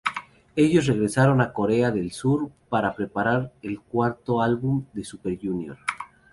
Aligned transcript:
Ellos 0.55 0.87
regresaron 0.87 1.41
a 1.41 1.53
Corea 1.53 1.91
del 1.91 2.11
Sur 2.11 2.49
para 2.69 2.95
preparar 2.95 3.53
el 3.61 3.79
cuarto 3.79 4.41
álbum 4.41 4.83
de 4.93 5.03
Super 5.03 5.37
Junior. 5.39 5.77